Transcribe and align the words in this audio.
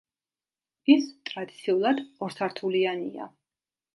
ის 0.93 1.09
ტრადიციულად 1.29 2.01
ორსართულიანია. 2.27 3.31